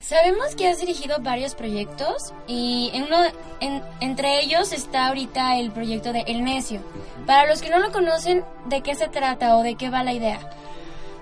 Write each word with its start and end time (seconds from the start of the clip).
Sabemos 0.00 0.54
que 0.56 0.68
has 0.68 0.80
dirigido 0.80 1.18
varios 1.20 1.54
proyectos 1.54 2.32
y 2.46 2.90
en 2.94 3.04
uno, 3.04 3.16
entre 4.00 4.40
ellos 4.42 4.72
está 4.72 5.08
ahorita 5.08 5.58
el 5.58 5.70
proyecto 5.70 6.12
de 6.12 6.20
El 6.26 6.44
Necio. 6.44 6.80
Para 7.26 7.48
los 7.48 7.60
que 7.60 7.70
no 7.70 7.78
lo 7.78 7.92
conocen, 7.92 8.44
¿de 8.66 8.82
qué 8.82 8.94
se 8.94 9.08
trata 9.08 9.56
o 9.56 9.62
de 9.62 9.74
qué 9.74 9.90
va 9.90 10.02
la 10.02 10.12
idea? 10.12 10.40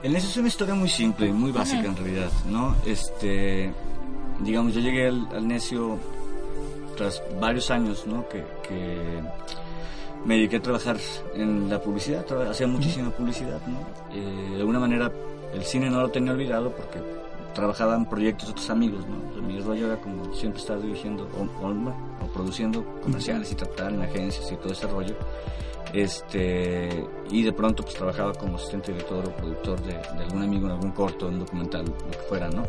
El 0.03 0.13
Necio 0.13 0.31
es 0.31 0.37
una 0.37 0.49
historia 0.49 0.75
muy 0.75 0.89
simple 0.89 1.27
y 1.27 1.33
muy 1.33 1.53
básica 1.53 1.87
en 1.87 1.97
realidad, 1.97 2.31
¿no? 2.47 2.75
Este, 2.87 3.73
digamos, 4.41 4.75
yo 4.75 4.81
llegué 4.81 5.09
al, 5.09 5.47
Necio 5.47 5.99
tras 6.97 7.23
varios 7.39 7.71
años, 7.71 8.07
¿no? 8.07 8.27
Que, 8.29 8.43
me 10.25 10.35
dediqué 10.35 10.57
a 10.57 10.63
trabajar 10.63 10.99
en 11.35 11.71
la 11.71 11.81
publicidad, 11.81 12.27
hacía 12.47 12.67
muchísima 12.67 13.11
publicidad, 13.11 13.59
¿no? 13.67 13.81
Eh, 14.15 14.51
de 14.51 14.61
alguna 14.61 14.79
manera 14.79 15.11
el 15.55 15.65
cine 15.65 15.89
no 15.89 16.03
lo 16.03 16.11
tenía 16.11 16.33
olvidado 16.33 16.71
porque 16.71 17.01
trabajaban 17.55 18.09
proyectos 18.09 18.49
de 18.49 18.53
otros 18.53 18.71
amigos, 18.71 19.05
¿no? 19.07 19.43
mi 19.43 19.61
rollo 19.61 19.87
era 19.87 19.97
como 20.01 20.33
siempre 20.35 20.61
estar 20.61 20.81
dirigiendo 20.81 21.29
o, 21.37 21.65
o, 21.65 22.29
produciendo 22.29 22.85
comerciales 23.03 23.51
y 23.53 23.55
tratar 23.55 23.93
en 23.93 24.03
agencias 24.03 24.51
y 24.53 24.57
todo 24.57 24.73
ese 24.73 24.87
rollo. 24.87 25.17
Este, 25.93 27.05
y 27.31 27.43
de 27.43 27.53
pronto 27.53 27.83
pues 27.83 27.97
trabajaba 27.97 28.33
como 28.35 28.57
asistente 28.57 28.93
director 28.93 29.27
o 29.27 29.31
productor 29.33 29.81
de, 29.83 29.97
algún 30.23 30.43
amigo 30.43 30.67
en 30.67 30.73
algún 30.73 30.93
corto, 30.93 31.27
un 31.27 31.41
documental, 31.41 31.85
lo 31.85 32.11
que 32.11 32.19
fuera, 32.29 32.49
¿no? 32.49 32.63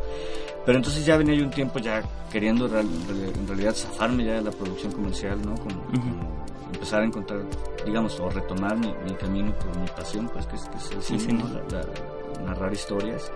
Pero 0.66 0.78
entonces 0.78 1.06
ya 1.06 1.18
venía 1.18 1.36
yo 1.36 1.44
un 1.44 1.52
tiempo 1.52 1.80
ya 1.80 2.02
queriendo 2.32 2.66
en 2.66 3.48
realidad 3.48 3.76
zafarme 3.76 4.26
ya 4.26 4.34
de 4.34 4.42
la 4.42 4.52
producción 4.52 4.92
comercial, 4.92 5.40
¿no? 5.44 5.56
Como, 5.56 5.84
empezar 6.74 7.02
a 7.02 7.06
encontrar, 7.06 7.42
digamos, 7.86 8.20
o 8.20 8.30
retomar 8.30 8.78
mi, 8.78 8.92
camino 9.20 9.54
por 9.54 9.78
mi 9.78 9.88
pasión, 9.88 10.30
pues 10.30 10.48
que 10.48 10.56
es, 10.56 10.64
que 10.64 10.78
es 10.78 11.12
el 11.12 11.20
cine, 11.20 11.44
narrar 12.44 12.74
historias. 12.74 13.32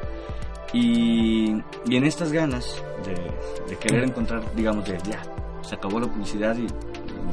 Y, 0.73 1.51
en 1.89 2.03
estas 2.03 2.31
ganas 2.31 2.81
de, 3.05 3.77
querer 3.77 4.03
encontrar, 4.03 4.43
digamos, 4.55 4.85
de 4.85 4.97
ya, 5.07 5.21
se 5.61 5.75
acabó 5.75 5.99
la 5.99 6.07
publicidad 6.07 6.55
y 6.57 6.67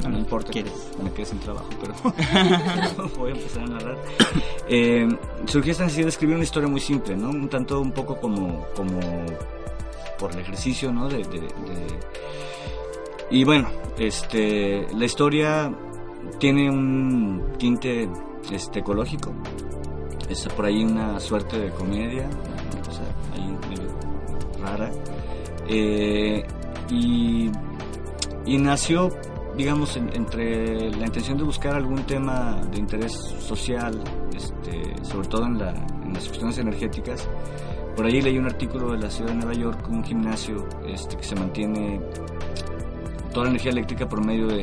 no, 0.07 0.17
importa 0.17 0.51
que 0.51 0.65
me 1.01 1.11
quede 1.11 1.25
sin 1.25 1.39
trabajo, 1.39 1.69
pero 1.79 1.93
voy 3.17 3.31
a 3.31 3.35
empezar 3.35 3.63
a 3.63 3.67
narrar. 3.67 3.97
Eh, 4.67 5.07
surgió 5.45 5.71
esta 5.71 5.83
necesidad 5.83 6.05
de 6.05 6.09
escribir 6.09 6.35
una 6.35 6.43
historia 6.43 6.67
muy 6.67 6.81
simple, 6.81 7.15
¿no? 7.15 7.29
Un 7.29 7.47
tanto, 7.47 7.79
un 7.79 7.91
poco 7.91 8.19
como, 8.19 8.65
como 8.75 8.99
por 10.19 10.31
el 10.31 10.39
ejercicio, 10.39 10.91
¿no? 10.91 11.09
De, 11.09 11.23
Y 13.29 13.43
bueno, 13.43 13.69
este, 13.97 14.87
la 14.93 15.05
historia 15.05 15.73
tiene 16.39 16.69
un 16.69 17.53
tinte 17.57 18.09
este, 18.51 18.79
ecológico. 18.79 19.33
Es 20.29 20.47
por 20.47 20.65
ahí 20.65 20.83
una 20.83 21.19
suerte 21.19 21.59
de 21.59 21.69
comedia, 21.71 22.29
rara. 24.63 24.91
Eh, 25.67 26.43
y, 26.89 27.49
nació, 28.57 29.09
digamos, 29.55 29.95
entre 29.97 30.91
la 30.91 31.05
intención 31.05 31.37
de 31.37 31.43
buscar 31.43 31.75
algún 31.75 32.03
tema 32.03 32.61
de 32.71 32.77
interés 32.77 33.13
social, 33.39 34.01
este, 34.35 35.03
sobre 35.03 35.27
todo 35.27 35.45
en, 35.45 35.59
la, 35.59 35.71
en 36.03 36.13
las 36.13 36.25
cuestiones 36.27 36.57
energéticas. 36.57 37.27
Por 37.95 38.05
ahí 38.05 38.21
leí 38.21 38.37
un 38.37 38.45
artículo 38.45 38.91
de 38.91 38.97
la 38.97 39.09
ciudad 39.09 39.31
de 39.31 39.37
Nueva 39.37 39.53
York, 39.53 39.87
un 39.89 40.03
gimnasio 40.03 40.67
este, 40.87 41.15
que 41.15 41.23
se 41.23 41.35
mantiene 41.35 42.01
toda 43.33 43.45
la 43.45 43.51
energía 43.51 43.71
eléctrica 43.71 44.07
por 44.07 44.25
medio 44.25 44.47
de, 44.47 44.61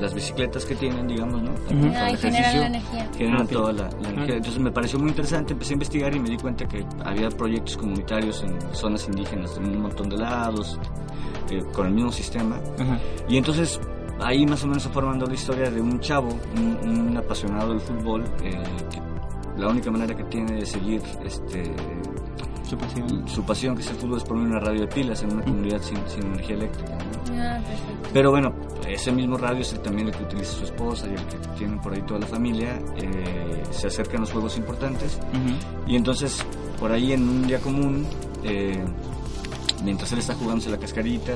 las 0.00 0.12
bicicletas 0.12 0.66
que 0.66 0.74
tienen, 0.74 1.08
digamos, 1.08 1.42
¿no? 1.42 1.54
generan 1.68 2.60
la 2.60 2.66
energía. 2.66 3.10
Generan 3.16 3.46
toda 3.48 3.72
la, 3.72 3.88
energía. 4.08 4.36
Entonces 4.36 4.58
me 4.60 4.70
pareció 4.70 4.98
muy 4.98 5.08
interesante, 5.08 5.54
empecé 5.54 5.72
a 5.72 5.74
investigar 5.74 6.14
y 6.14 6.20
me 6.20 6.28
di 6.28 6.36
cuenta 6.36 6.66
que 6.66 6.84
había 7.04 7.28
proyectos 7.30 7.76
comunitarios 7.78 8.42
en 8.42 8.58
zonas 8.74 9.06
indígenas 9.08 9.56
en 9.56 9.70
un 9.70 9.82
montón 9.82 10.10
de 10.10 10.18
lados, 10.18 10.78
eh, 11.50 11.62
con 11.72 11.86
el 11.86 11.94
mismo 11.94 12.12
sistema. 12.12 12.60
Y 13.28 13.38
entonces 13.38 13.80
ahí 14.20 14.46
más 14.46 14.62
o 14.64 14.66
menos 14.66 14.82
se 14.82 14.88
formando 14.90 15.26
la 15.26 15.34
historia 15.34 15.70
de 15.70 15.80
un 15.80 15.98
chavo, 16.00 16.28
un, 16.56 17.16
apasionado 17.16 17.70
del 17.70 17.80
fútbol, 17.80 18.24
eh, 18.42 18.62
que 18.90 19.00
la 19.58 19.68
única 19.68 19.90
manera 19.90 20.14
que 20.14 20.24
tiene 20.24 20.56
de 20.56 20.66
seguir 20.66 21.00
este 21.24 21.72
su 22.68 22.76
pasión. 22.76 23.28
Su 23.28 23.44
pasión, 23.44 23.76
que 23.76 23.82
es 23.82 23.90
el 23.90 23.96
fútbol, 23.96 24.18
es 24.18 24.24
poner 24.24 24.46
una 24.46 24.58
radio 24.58 24.80
de 24.82 24.88
pilas 24.88 25.22
en 25.22 25.32
una 25.32 25.44
comunidad 25.44 25.80
sin, 25.82 25.98
energía 26.24 26.56
eléctrica. 26.56 26.98
Ah, 27.36 27.60
Pero 28.12 28.30
bueno, 28.30 28.54
ese 28.88 29.12
mismo 29.12 29.36
radio 29.36 29.60
es 29.60 29.72
el 29.72 29.80
también 29.80 30.08
el 30.08 30.14
que 30.14 30.24
utiliza 30.24 30.52
su 30.52 30.64
esposa 30.64 31.06
y 31.08 31.14
el 31.14 31.26
que 31.26 31.36
tienen 31.58 31.80
por 31.80 31.92
ahí 31.92 32.02
toda 32.02 32.20
la 32.20 32.26
familia. 32.26 32.78
Eh, 32.96 33.62
se 33.70 33.88
acercan 33.88 34.20
los 34.20 34.32
juegos 34.32 34.56
importantes. 34.56 35.18
Y 35.86 35.96
entonces, 35.96 36.44
por 36.78 36.92
ahí 36.92 37.12
en 37.12 37.28
un 37.28 37.46
día 37.46 37.58
común, 37.58 38.06
eh, 38.44 38.82
mientras 39.84 40.12
él 40.12 40.18
está 40.20 40.34
jugándose 40.34 40.70
la 40.70 40.78
cascarita, 40.78 41.34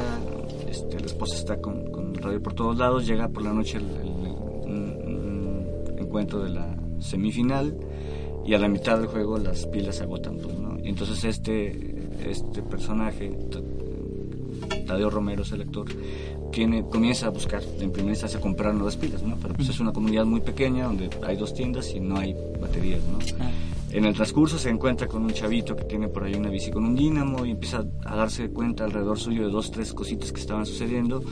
este, 0.69 1.01
la 1.01 1.07
esposa 1.07 1.37
está 1.37 1.57
con, 1.61 1.91
con 1.91 2.15
radio 2.15 2.43
por 2.43 2.55
todos 2.55 2.79
lados, 2.79 3.07
llega 3.07 3.29
por 3.29 3.43
la 3.43 3.53
noche 3.53 3.79
el, 3.79 3.85
un, 3.85 5.67
encuentro 5.99 6.43
de 6.43 6.51
la 6.51 6.77
semifinal 6.99 7.77
y 8.45 8.55
a 8.55 8.59
la 8.59 8.69
mitad 8.69 8.99
del 8.99 9.07
juego 9.07 9.39
las 9.39 9.67
pilas 9.67 9.97
se 9.97 10.05
agotan. 10.05 10.37
Pues, 10.37 10.57
entonces 10.85 11.25
este, 11.25 12.09
este 12.29 12.63
personaje, 12.63 13.37
Tadeo 14.91 15.09
Romero 15.09 15.43
es 15.43 15.53
el 15.53 15.61
actor, 15.61 15.87
tiene, 16.51 16.83
comienza 16.83 17.29
a 17.29 17.31
buscar, 17.31 17.63
en 17.79 17.93
primera 17.93 18.11
instancia, 18.11 18.41
a 18.41 18.43
comprar 18.43 18.75
nuevas 18.75 18.97
pilas, 18.97 19.23
¿no? 19.23 19.37
Pero 19.41 19.55
pues 19.55 19.69
es 19.69 19.79
una 19.79 19.93
comunidad 19.93 20.25
muy 20.25 20.41
pequeña 20.41 20.87
donde 20.87 21.09
hay 21.25 21.37
dos 21.37 21.55
tiendas 21.55 21.95
y 21.95 22.01
no 22.01 22.19
hay 22.19 22.35
baterías, 22.61 23.01
¿no? 23.05 23.21
En 23.93 24.05
el 24.05 24.15
transcurso 24.15 24.59
se 24.59 24.69
encuentra 24.69 25.07
con 25.07 25.23
un 25.23 25.31
chavito 25.33 25.77
que 25.77 25.85
tiene 25.85 26.09
por 26.09 26.25
ahí 26.25 26.35
una 26.35 26.49
bici 26.49 26.73
con 26.73 26.85
un 26.85 26.97
dínamo 26.97 27.47
y 27.47 27.53
empieza 27.53 27.85
a 28.05 28.17
darse 28.17 28.51
cuenta 28.51 28.85
alrededor 28.85 29.17
suyo 29.17 29.45
de 29.47 29.53
dos, 29.53 29.71
tres 29.71 29.93
cositas 29.93 30.33
que 30.33 30.41
estaban 30.41 30.67
sucediendo 30.67 31.23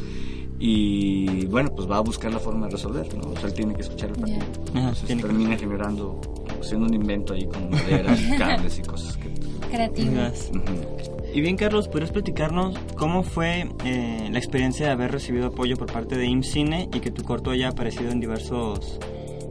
y 0.61 1.47
bueno, 1.47 1.75
pues 1.75 1.91
va 1.91 1.97
a 1.97 2.01
buscar 2.01 2.33
la 2.33 2.39
forma 2.39 2.67
de 2.67 2.73
resolver, 2.73 3.13
¿no? 3.17 3.31
O 3.31 3.37
sea, 3.37 3.49
él 3.49 3.55
tiene 3.55 3.75
que 3.75 3.83
escuchar 3.83 4.11
el 4.11 4.17
partido. 4.21 4.47
Entonces 4.73 5.21
termina 5.21 5.57
generando, 5.57 6.21
haciendo 6.61 6.87
un 6.87 6.95
invento 6.95 7.35
ahí 7.35 7.45
con 7.47 7.71
maderas, 7.71 8.21
cables 8.39 8.79
y 8.79 8.83
cosas 8.83 9.17
que... 9.17 9.35
Creativas. 9.69 10.49
Y 11.39 11.41
bien, 11.41 11.57
Carlos, 11.57 11.87
¿podrías 11.87 12.11
platicarnos 12.11 12.77
cómo 12.97 13.23
fue 13.23 13.69
eh, 13.85 14.29
la 14.29 14.39
experiencia 14.39 14.87
de 14.87 14.93
haber 14.93 15.13
recibido 15.13 15.47
apoyo 15.47 15.77
por 15.77 15.87
parte 15.87 16.17
de 16.17 16.27
IMCINE 16.27 16.89
y 16.93 16.99
que 16.99 17.13
tu 17.13 17.23
corto 17.23 17.53
haya 17.53 17.69
aparecido 17.69 18.11
en 18.11 18.19
diversos 18.19 18.99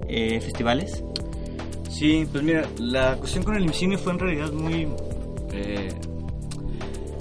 eh, 0.10 0.42
festivales? 0.42 1.02
Sí, 1.90 2.28
pues 2.30 2.44
mira, 2.44 2.68
la 2.78 3.16
cuestión 3.16 3.46
con 3.46 3.56
el 3.56 3.64
IMCINE 3.64 3.98
fue 3.98 4.12
en 4.12 4.20
realidad 4.20 4.52
muy... 4.52 4.90
Eh, 5.54 5.88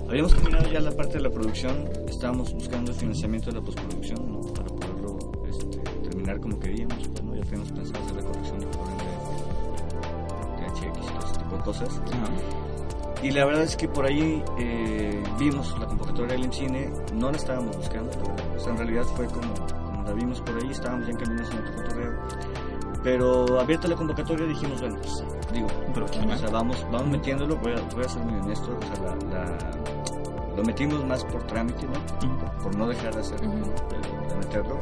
habíamos 0.09 0.35
terminado 0.35 0.69
ya 0.69 0.81
la 0.81 0.91
parte 0.91 1.19
de 1.19 1.21
la 1.21 1.31
producción, 1.31 1.89
estábamos 2.09 2.53
buscando 2.53 2.91
el 2.91 2.99
financiamiento 2.99 3.51
de 3.51 3.59
la 3.59 3.63
postproducción 3.63 4.53
para 4.53 4.67
poderlo 4.67 5.19
este, 5.49 5.79
terminar 6.09 6.41
como 6.41 6.59
queríamos, 6.59 7.01
ya 7.05 7.13
teníamos 7.45 7.71
pensado 7.71 8.05
hacer 8.05 8.17
la 8.17 8.23
corrección 8.23 8.59
de 8.59 8.67
de 10.57 10.67
HX 10.67 10.83
y 10.83 11.13
todo 11.13 11.25
ese 11.25 11.39
tipo 11.39 11.57
de 11.57 11.63
cosas. 11.63 12.76
Y 13.23 13.31
la 13.31 13.45
verdad 13.47 13.63
es 13.63 13.77
que 13.77 13.89
por 13.89 14.05
ahí 14.05 14.43
eh, 14.59 15.23
vimos 15.39 15.77
la 15.79 15.87
convocatoria 15.87 16.35
del 16.35 16.45
IMCINE, 16.45 16.91
no 17.15 17.31
la 17.31 17.37
estábamos 17.37 17.77
buscando, 17.77 18.11
en 18.67 18.77
realidad 18.77 19.05
fue 19.05 19.27
como, 19.27 19.55
la 20.05 20.13
vimos 20.13 20.41
por 20.41 20.57
ahí, 20.57 20.71
estábamos 20.71 21.07
ya 21.07 21.13
en 21.13 21.19
camino 21.19 21.43
hacia 21.43 21.61
otro 21.61 21.75
cotorreo. 21.77 22.13
Pero 23.03 23.61
abierta 23.61 23.89
la 23.89 23.97
convocatoria 23.97 24.47
dijimos, 24.47 24.81
bueno, 24.81 24.97
pues 24.97 25.25
digo, 25.53 25.69
pero, 25.95 26.07
o 26.07 26.37
sea, 26.37 26.51
vamos, 26.51 26.87
vamos 26.91 27.09
metiéndolo, 27.09 27.57
voy 27.57 27.73
a, 27.73 27.81
voy 27.95 28.05
a 28.05 28.09
ser 28.09 28.23
muy 28.23 28.41
honesto, 28.41 28.77
o 28.77 28.97
sea, 28.97 29.17
la, 29.31 30.57
lo 30.57 30.63
metimos 30.63 31.05
más 31.05 31.25
por 31.25 31.43
trámite, 31.45 31.87
¿no? 31.87 32.39
por, 32.63 32.75
no 32.77 32.89
dejar 32.89 33.15
de 33.15 33.21
hacer, 33.21 33.41
de, 33.41 33.49
meterlo. 34.37 34.79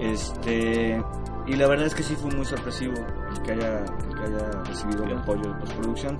Este, 0.00 1.02
y 1.46 1.56
la 1.56 1.66
verdad 1.66 1.86
es 1.86 1.94
que 1.94 2.02
sí 2.02 2.14
fue 2.14 2.30
muy 2.30 2.44
sorpresivo 2.44 2.94
el 3.30 3.42
que 3.42 3.52
haya, 3.52 3.78
el 3.78 4.14
que 4.16 4.24
haya 4.24 4.50
recibido 4.64 5.04
el 5.04 5.18
apoyo 5.18 5.42
de 5.42 5.60
postproducción 5.60 6.18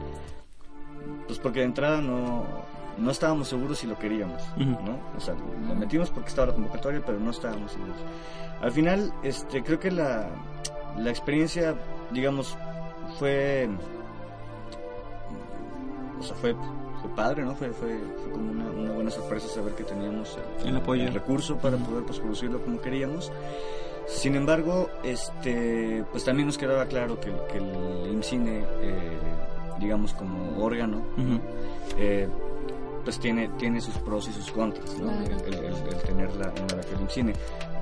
pues 1.32 1.40
porque 1.40 1.60
de 1.60 1.64
entrada 1.64 2.02
no, 2.02 2.44
no 2.98 3.10
estábamos 3.10 3.48
seguros 3.48 3.78
si 3.78 3.86
lo 3.86 3.98
queríamos, 3.98 4.42
¿no? 4.58 4.98
O 5.16 5.20
sea, 5.20 5.34
lo 5.66 5.74
metimos 5.74 6.10
porque 6.10 6.28
estaba 6.28 6.48
la 6.48 6.52
convocatoria, 6.52 7.02
pero 7.06 7.18
no 7.18 7.30
estábamos 7.30 7.72
seguros. 7.72 7.96
Al 8.60 8.70
final, 8.70 9.14
este, 9.22 9.62
creo 9.62 9.80
que 9.80 9.90
la, 9.90 10.28
la 10.98 11.08
experiencia, 11.08 11.74
digamos, 12.10 12.54
fue, 13.18 13.66
o 16.20 16.22
sea, 16.22 16.36
fue, 16.36 16.54
padre, 17.16 17.44
¿no? 17.44 17.54
Fue, 17.54 17.70
fue, 17.70 17.98
fue 18.22 18.30
como 18.30 18.50
una, 18.50 18.64
una, 18.66 18.92
buena 18.92 19.10
sorpresa 19.10 19.48
saber 19.48 19.74
que 19.74 19.84
teníamos 19.84 20.38
el, 20.62 20.76
apoyo. 20.76 21.04
el 21.04 21.14
recurso 21.14 21.56
para 21.56 21.78
poder 21.78 22.04
pues, 22.04 22.18
producirlo 22.18 22.60
como 22.60 22.78
queríamos. 22.78 23.32
Sin 24.06 24.34
embargo, 24.34 24.90
este, 25.02 26.04
pues 26.10 26.24
también 26.24 26.46
nos 26.46 26.58
quedaba 26.58 26.84
claro 26.84 27.18
que, 27.18 27.32
que 27.50 27.56
el 27.56 28.12
IMCINE, 28.12 28.64
eh, 28.82 29.18
digamos 29.82 30.14
como 30.14 30.62
órgano, 30.64 31.02
eh, 31.98 32.28
pues 33.04 33.18
tiene, 33.18 33.48
tiene 33.58 33.80
sus 33.80 33.94
pros 33.98 34.28
y 34.28 34.32
sus 34.32 34.50
contras, 34.52 34.96
¿no? 34.98 35.10
el, 35.10 35.32
el, 35.32 35.64
el, 35.64 36.02
tener 36.06 36.34
la, 36.36 36.46
la 36.46 37.00
IMCINE. 37.00 37.32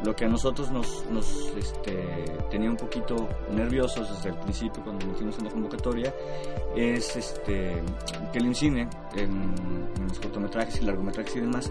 Lo 0.02 0.16
que 0.16 0.24
a 0.24 0.28
nosotros 0.28 0.70
nos, 0.70 1.04
nos 1.10 1.52
este, 1.58 2.24
tenía 2.50 2.70
un 2.70 2.76
poquito 2.78 3.28
nerviosos 3.54 4.08
desde 4.16 4.30
el 4.30 4.36
principio 4.36 4.82
cuando 4.82 5.06
metimos 5.06 5.36
en 5.38 5.44
la 5.44 5.50
convocatoria 5.50 6.14
es 6.74 7.16
este, 7.16 7.82
que 8.32 8.38
el 8.38 8.46
IMCINE, 8.46 8.88
en, 9.14 9.54
en 9.98 10.08
los 10.08 10.18
cortometrajes 10.18 10.80
y 10.80 10.84
largometrajes 10.86 11.36
y 11.36 11.40
demás, 11.40 11.70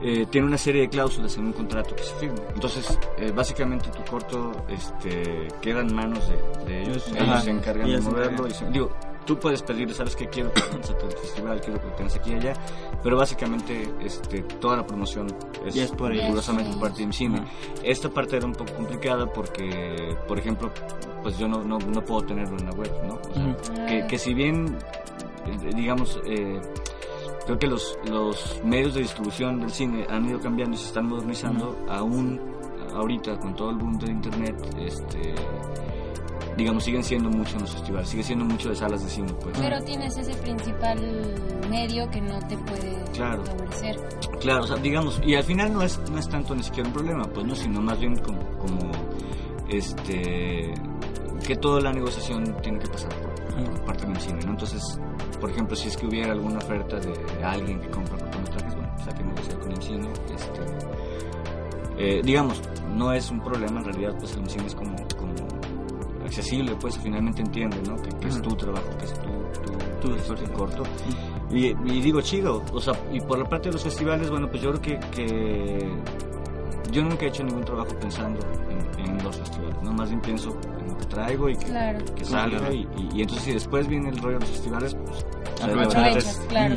eh, 0.00 0.26
tiene 0.30 0.46
una 0.46 0.58
serie 0.58 0.82
de 0.82 0.88
cláusulas 0.88 1.36
en 1.36 1.46
un 1.46 1.52
contrato 1.52 1.96
que 1.96 2.04
se 2.04 2.14
firma. 2.14 2.38
Entonces, 2.54 2.96
eh, 3.18 3.32
básicamente 3.34 3.90
tu 3.90 4.04
corto 4.08 4.52
este, 4.68 5.48
queda 5.60 5.80
en 5.80 5.92
manos 5.92 6.28
de, 6.28 6.64
de 6.64 6.82
ellos, 6.82 7.08
Ajá. 7.12 7.24
ellos 7.24 7.42
se 7.42 7.50
encargan 7.50 7.90
de 7.90 8.00
moverlo. 8.00 8.46
Y 8.46 8.52
se, 8.52 8.70
digo, 8.70 8.90
tú 9.28 9.38
puedes 9.38 9.62
pedir, 9.62 9.92
sabes 9.92 10.16
que 10.16 10.26
quiero 10.26 10.50
que 10.54 10.62
tengas 10.62 10.88
el 10.88 11.12
festival, 11.12 11.60
quiero 11.60 11.78
aquí 12.16 12.30
y 12.30 12.34
allá, 12.34 12.54
pero 13.02 13.18
básicamente 13.18 13.86
este, 14.00 14.40
toda 14.58 14.78
la 14.78 14.86
promoción 14.86 15.26
es, 15.66 15.76
es 15.76 15.92
por 15.92 16.10
rigurosamente 16.10 16.70
por 16.70 16.88
parte 16.88 17.04
de 17.04 17.12
cine. 17.12 17.44
Esta 17.82 18.08
parte 18.08 18.38
era 18.38 18.46
un 18.46 18.54
poco 18.54 18.72
complicada 18.72 19.30
porque, 19.30 20.16
por 20.26 20.38
ejemplo, 20.38 20.72
pues 21.22 21.36
yo 21.36 21.46
no, 21.46 21.62
no, 21.62 21.78
no 21.78 22.02
puedo 22.02 22.22
tenerlo 22.22 22.56
en 22.58 22.64
la 22.64 22.72
web, 22.72 22.90
¿no? 23.06 23.14
O 23.16 23.34
sea, 23.34 23.86
que, 23.86 24.06
que 24.06 24.18
si 24.18 24.32
bien, 24.32 24.78
digamos, 25.76 26.18
eh, 26.24 26.58
creo 27.44 27.58
que 27.58 27.66
los, 27.66 27.98
los 28.10 28.62
medios 28.64 28.94
de 28.94 29.02
distribución 29.02 29.60
del 29.60 29.70
cine 29.70 30.06
han 30.08 30.26
ido 30.26 30.40
cambiando 30.40 30.74
y 30.74 30.78
se 30.78 30.86
están 30.86 31.06
modernizando, 31.06 31.76
aún 31.86 32.40
ahorita 32.94 33.38
con 33.38 33.54
todo 33.54 33.70
el 33.70 33.76
boom 33.76 33.98
de 33.98 34.10
internet, 34.10 34.56
este 34.78 35.34
digamos, 36.58 36.84
siguen 36.84 37.04
siendo 37.04 37.30
mucho 37.30 37.54
en 37.54 37.62
los 37.62 37.72
festivales, 37.72 38.08
sigue 38.08 38.24
siendo 38.24 38.44
mucho 38.44 38.68
de 38.68 38.74
salas 38.74 39.02
de 39.04 39.08
cine, 39.08 39.32
pues. 39.40 39.56
Pero 39.56 39.80
tienes 39.84 40.18
ese 40.18 40.34
principal 40.42 40.98
medio 41.70 42.10
que 42.10 42.20
no 42.20 42.38
te 42.40 42.58
puede 42.58 43.04
claro. 43.14 43.44
favorecer. 43.46 43.96
Claro, 44.40 44.64
o 44.64 44.66
sea, 44.66 44.76
digamos, 44.76 45.20
y 45.24 45.36
al 45.36 45.44
final 45.44 45.72
no 45.72 45.82
es, 45.82 45.98
no 46.10 46.18
es 46.18 46.28
tanto 46.28 46.56
ni 46.56 46.64
siquiera 46.64 46.88
un 46.88 46.94
problema, 46.94 47.24
pues 47.32 47.46
no, 47.46 47.54
sino 47.54 47.80
más 47.80 47.98
bien 48.00 48.16
como, 48.16 48.40
como 48.58 48.90
este, 49.68 50.74
que 51.46 51.56
toda 51.56 51.80
la 51.80 51.92
negociación 51.92 52.56
tiene 52.60 52.80
que 52.80 52.88
pasar 52.88 53.10
por, 53.20 53.64
por 53.70 53.84
parte 53.84 54.06
del 54.06 54.16
cine, 54.20 54.40
¿no? 54.44 54.50
Entonces, 54.50 55.00
por 55.40 55.50
ejemplo, 55.50 55.76
si 55.76 55.88
es 55.88 55.96
que 55.96 56.06
hubiera 56.06 56.32
alguna 56.32 56.58
oferta 56.58 56.98
de, 56.98 57.12
de 57.12 57.44
alguien 57.44 57.80
que 57.80 57.88
compra 57.88 58.18
cortometrajes, 58.18 58.74
bueno, 58.74 58.92
pues 58.96 59.06
hay 59.06 59.14
que 59.14 59.24
negociar 59.24 59.58
con 59.60 59.70
el 59.70 59.82
cine, 59.82 60.08
este, 60.34 60.60
eh, 61.98 62.20
digamos, 62.24 62.60
no 62.94 63.12
es 63.12 63.30
un 63.30 63.40
problema, 63.40 63.80
en 63.80 63.84
realidad, 63.86 64.14
pues 64.18 64.36
el 64.36 64.48
cine 64.48 64.66
es 64.66 64.74
como, 64.74 64.96
como 65.16 65.27
accesible, 66.28 66.76
pues 66.80 66.98
finalmente 66.98 67.42
entiende, 67.42 67.78
¿no? 67.86 67.96
Que, 67.96 68.10
que 68.10 68.28
es 68.28 68.40
tu 68.40 68.54
trabajo, 68.56 68.88
que 68.98 69.04
es 69.04 69.14
tu, 69.14 70.00
tu, 70.00 70.16
tu, 70.16 70.34
tu 70.34 70.52
corto. 70.52 70.82
Y, 71.50 71.66
y, 71.66 72.00
digo, 72.00 72.20
chido, 72.20 72.62
o 72.72 72.80
sea, 72.80 72.94
y 73.12 73.20
por 73.20 73.38
la 73.38 73.44
parte 73.44 73.68
de 73.68 73.72
los 73.74 73.82
festivales, 73.82 74.30
bueno, 74.30 74.48
pues 74.48 74.62
yo 74.62 74.70
creo 74.72 74.82
que, 74.82 75.10
que 75.10 75.78
yo 76.92 77.02
nunca 77.02 77.24
he 77.24 77.28
hecho 77.28 77.42
ningún 77.42 77.64
trabajo 77.64 77.90
pensando 78.00 78.38
en, 78.70 79.06
en, 79.06 79.24
los 79.24 79.36
festivales, 79.36 79.82
¿no? 79.82 79.92
Más 79.92 80.08
bien 80.08 80.20
pienso 80.20 80.50
en 80.78 80.88
lo 80.88 80.98
que 80.98 81.06
traigo 81.06 81.48
y 81.48 81.56
que, 81.56 81.66
claro. 81.66 82.04
que 82.14 82.24
salga. 82.24 82.58
Claro. 82.58 82.74
Y, 82.74 82.88
y, 82.96 83.08
y, 83.14 83.22
entonces 83.22 83.44
si 83.44 83.52
después 83.52 83.88
viene 83.88 84.10
el 84.10 84.18
rollo 84.18 84.38
de 84.38 84.40
los 84.40 84.50
festivales, 84.50 84.94
pues... 84.94 85.26
Aprovechas, 85.62 86.40
claro. 86.48 86.76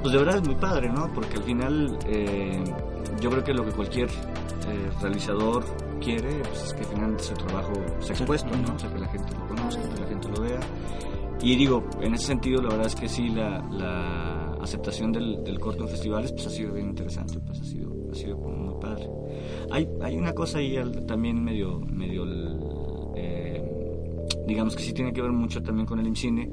Pues 0.00 0.12
de 0.12 0.18
verdad 0.18 0.36
es 0.36 0.46
muy 0.46 0.54
padre, 0.54 0.88
¿no? 0.88 1.12
Porque 1.12 1.36
al 1.36 1.42
final 1.42 1.98
eh, 2.06 2.62
yo 3.20 3.30
creo 3.30 3.44
que 3.44 3.52
lo 3.52 3.64
que 3.64 3.72
cualquier 3.72 4.08
eh, 4.72 4.90
realizador 5.00 5.64
quiere 6.00 6.40
pues 6.40 6.64
es 6.64 6.74
que 6.74 6.84
finalmente 6.84 7.22
su 7.22 7.34
trabajo 7.34 7.72
sea 8.00 8.16
expuesto, 8.16 8.50
¿no? 8.56 8.74
O 8.74 8.78
sea, 8.78 8.92
que 8.92 8.98
la 8.98 9.08
gente 9.08 9.34
lo 9.34 9.46
conozca, 9.46 9.82
que 9.82 10.00
la 10.00 10.06
gente 10.06 10.28
lo 10.28 10.40
vea. 10.40 10.60
Y 11.42 11.56
digo, 11.56 11.84
en 12.00 12.14
ese 12.14 12.26
sentido, 12.26 12.62
la 12.62 12.68
verdad 12.70 12.86
es 12.86 12.94
que 12.94 13.08
sí, 13.08 13.28
la, 13.28 13.60
la 13.70 14.52
aceptación 14.60 15.12
del, 15.12 15.42
del, 15.42 15.58
corto 15.58 15.84
en 15.84 15.90
festivales 15.90 16.32
pues 16.32 16.46
ha 16.46 16.50
sido 16.50 16.72
bien 16.72 16.90
interesante, 16.90 17.40
pues 17.40 17.60
ha 17.60 17.64
sido, 17.64 17.92
ha 18.10 18.14
sido 18.14 18.36
como 18.40 18.56
muy 18.56 18.80
padre. 18.80 19.08
Hay, 19.70 19.88
hay 20.02 20.16
una 20.16 20.32
cosa 20.32 20.58
ahí 20.58 20.76
también 21.06 21.42
medio, 21.42 21.80
medio 21.80 22.24
eh, 23.16 23.64
digamos 24.46 24.76
que 24.76 24.82
sí 24.82 24.92
tiene 24.92 25.12
que 25.12 25.22
ver 25.22 25.32
mucho 25.32 25.62
también 25.62 25.86
con 25.86 25.98
el 25.98 26.06
IMCINE, 26.06 26.48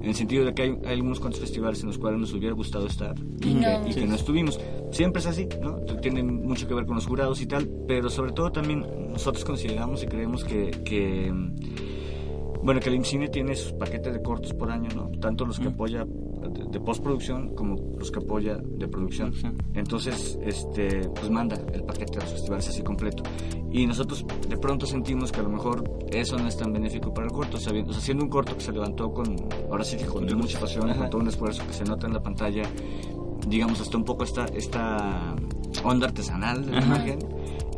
en 0.00 0.08
el 0.08 0.14
sentido 0.14 0.44
de 0.44 0.54
que 0.54 0.62
hay, 0.62 0.78
hay 0.84 0.94
algunos 0.94 1.20
cuantos 1.20 1.40
festivales 1.40 1.80
en 1.82 1.88
los 1.88 1.98
cuales 1.98 2.20
nos 2.20 2.32
hubiera 2.32 2.54
gustado 2.54 2.86
estar 2.86 3.14
y, 3.42 3.54
no. 3.54 3.84
que, 3.84 3.90
y 3.90 3.94
que 3.94 4.06
no 4.06 4.14
estuvimos. 4.14 4.58
Siempre 4.90 5.20
es 5.20 5.26
así, 5.26 5.48
¿no? 5.60 5.76
Tiene 6.00 6.22
mucho 6.22 6.66
que 6.66 6.74
ver 6.74 6.86
con 6.86 6.96
los 6.96 7.06
jurados 7.06 7.40
y 7.40 7.46
tal, 7.46 7.68
pero 7.86 8.08
sobre 8.08 8.32
todo 8.32 8.50
también 8.50 8.86
nosotros 9.10 9.44
consideramos 9.44 10.02
y 10.02 10.06
creemos 10.06 10.44
que, 10.44 10.70
que 10.84 11.32
bueno, 12.62 12.80
que 12.80 12.88
el 12.88 12.96
IMCINE 12.96 13.28
tiene 13.28 13.54
sus 13.56 13.72
paquetes 13.72 14.12
de 14.12 14.22
cortos 14.22 14.52
por 14.52 14.70
año, 14.70 14.88
¿no? 14.94 15.10
Tanto 15.18 15.44
los 15.46 15.58
que 15.58 15.68
mm. 15.68 15.72
apoya 15.72 16.06
de, 16.52 16.64
de, 16.64 16.80
postproducción 16.80 17.54
como 17.54 17.76
los 17.98 18.10
que 18.10 18.18
apoya 18.18 18.56
de 18.56 18.88
producción. 18.88 19.32
Entonces, 19.74 20.38
este, 20.42 21.08
pues 21.08 21.30
manda 21.30 21.56
el 21.72 21.84
paquete 21.84 22.18
de 22.18 22.24
los 22.24 22.32
festivales 22.32 22.68
así 22.68 22.82
completo. 22.82 23.22
Y 23.70 23.86
nosotros 23.86 24.24
de 24.48 24.56
pronto 24.56 24.86
sentimos 24.86 25.30
que 25.30 25.40
a 25.40 25.42
lo 25.42 25.50
mejor 25.50 25.84
eso 26.10 26.36
no 26.36 26.48
es 26.48 26.56
tan 26.56 26.72
benéfico 26.72 27.14
para 27.14 27.26
el 27.26 27.32
corto, 27.32 27.56
o 27.56 27.60
sea, 27.60 27.72
haciendo 27.90 28.24
un 28.24 28.30
corto 28.30 28.54
que 28.54 28.60
se 28.62 28.72
levantó 28.72 29.12
con, 29.12 29.36
ahora 29.70 29.84
sí 29.84 29.96
que 29.96 30.06
con 30.06 30.24
mucha 30.36 30.58
pasión, 30.58 30.92
con 30.92 31.10
todo 31.10 31.20
un 31.22 31.28
esfuerzo 31.28 31.66
que 31.66 31.72
se 31.72 31.84
nota 31.84 32.06
en 32.06 32.14
la 32.14 32.22
pantalla, 32.22 32.62
digamos, 33.46 33.80
hasta 33.80 33.96
un 33.96 34.04
poco 34.04 34.24
esta, 34.24 34.46
esta 34.46 35.36
onda 35.84 36.08
artesanal 36.08 36.66
de 36.66 36.72
la 36.72 36.78
Ajá. 36.78 36.86
imagen 36.86 37.18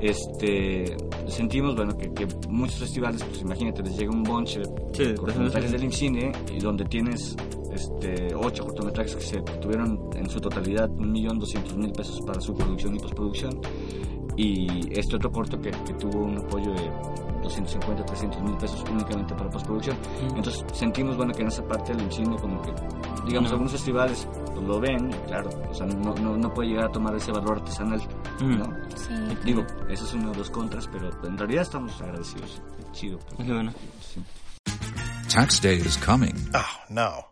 este 0.03 0.97
sentimos 1.29 1.77
bueno 1.77 1.97
que, 1.97 2.13
que, 2.13 2.27
muchos 2.49 2.81
festivales 2.81 3.23
pues 3.23 3.41
imagínate 3.41 3.83
les 3.85 3.97
llega 3.97 4.11
un 4.11 4.25
bunch 4.25 4.57
de 4.57 4.65
sí, 4.93 5.15
cortometrajes 5.15 5.71
del 5.71 5.85
IMCINE 5.85 6.33
y 6.53 6.59
donde 6.59 6.85
tienes 6.87 7.37
este 7.73 8.35
ocho 8.35 8.65
cortometrajes 8.65 9.17
que 9.17 9.23
se 9.23 9.41
tuvieron 9.61 10.11
en 10.15 10.29
su 10.29 10.41
totalidad 10.41 10.91
un 10.91 11.11
millón 11.11 11.39
doscientos 11.39 11.77
mil 11.77 11.93
pesos 11.93 12.21
para 12.27 12.41
su 12.41 12.55
producción 12.55 12.95
y 12.97 12.99
postproducción 12.99 13.61
y 14.37 14.99
este 14.99 15.17
otro 15.17 15.31
corto 15.31 15.61
que, 15.61 15.71
que 15.71 15.93
tuvo 15.95 16.25
un 16.25 16.39
apoyo 16.39 16.73
de 16.73 16.91
250, 17.43 18.05
300 18.05 18.43
mil 18.43 18.57
pesos 18.57 18.85
únicamente 18.91 19.35
para 19.35 19.51
postproducción. 19.51 19.97
Mm. 19.97 20.37
Entonces 20.37 20.65
sentimos, 20.73 21.17
bueno, 21.17 21.33
que 21.33 21.43
en 21.43 21.49
esa 21.49 21.67
parte 21.67 21.93
del 21.93 22.03
IMCINE 22.05 22.37
como 22.37 22.63
que, 22.63 22.73
digamos, 23.27 23.51
mm. 23.51 23.53
algunos 23.53 23.73
festivales 23.73 24.29
pues, 24.55 24.67
lo 24.67 24.81
ven, 24.81 25.11
claro, 25.27 25.51
o 25.69 25.75
sea, 25.75 25.87
no, 25.87 26.15
no, 26.15 26.37
no, 26.37 26.55
puede 26.55 26.71
llegar 26.71 26.87
a 26.87 26.93
tomar 26.93 27.15
ese 27.17 27.33
valor 27.33 27.59
artesanal, 27.59 28.01
mm. 28.41 28.59
¿no? 28.59 28.65
Sí. 28.97 29.15
Digo, 29.45 29.65
esa 29.89 30.05
es 30.05 30.15
una 30.15 30.31
de 30.31 30.39
las 30.39 30.51
contras, 30.51 30.89
pero 30.89 31.11
en 31.25 31.37
realidad 31.37 31.63
estamos 31.63 32.01
agradecidos. 32.01 32.63
Chido. 32.93 33.19
Porque, 33.37 33.53
bueno. 33.53 33.73
Sí. 34.01 34.23
Tax 35.33 35.63
day 35.63 35.79
is 35.79 35.97
coming. 35.97 36.35
Oh, 36.55 36.93
no. 36.93 37.32